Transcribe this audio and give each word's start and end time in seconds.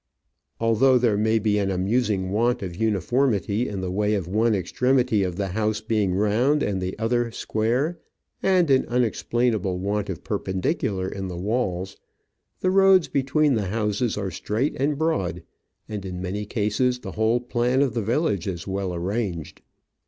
Although 0.59 0.97
there 0.97 1.15
may 1.15 1.37
be 1.37 1.59
an 1.59 1.69
amusing 1.69 2.31
want 2.31 2.63
of 2.63 2.75
uniformity 2.75 3.69
in 3.69 3.81
the 3.81 3.91
way 3.91 4.15
of 4.15 4.27
one 4.27 4.55
extremity 4.55 5.21
of 5.21 5.35
the 5.35 5.49
house 5.49 5.79
being 5.79 6.15
round 6.15 6.63
and 6.63 6.81
the 6.81 6.97
other 6.97 7.29
square, 7.29 7.99
and 8.41 8.71
an 8.71 8.87
unexplainable 8.87 9.77
want 9.77 10.09
of 10.09 10.23
perpendicular 10.23 11.07
in 11.07 11.27
the 11.27 11.37
walls, 11.37 11.97
the 12.61 12.71
roads 12.71 13.09
between 13.09 13.53
the 13.53 13.67
houses 13.67 14.17
are 14.17 14.31
straight 14.31 14.75
and 14.75 14.97
broad, 14.97 15.43
and 15.87 16.03
in 16.03 16.19
many 16.19 16.47
cases 16.47 17.01
the 17.01 17.11
whole 17.11 17.39
plan 17.39 17.83
of 17.83 17.93
the 17.93 18.01
village 18.01 18.47
is 18.47 18.65
well 18.65 18.95
arranged. 18.95 19.61